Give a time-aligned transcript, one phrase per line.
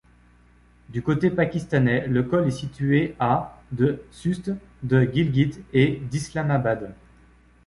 [0.89, 6.95] Du côté pakistanais, le col est situé à de Sust, de Gilgit et d'Islamabad.